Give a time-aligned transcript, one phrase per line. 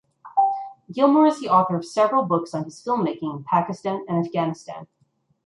[0.91, 4.87] Gilmour is the author of several books on his filmmaking in Pakistan and Afghanistan.